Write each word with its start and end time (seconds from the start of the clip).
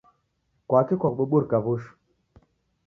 Kwaki 0.67 0.93
kwabuburika 0.99 1.57
w'ushu? 1.63 1.91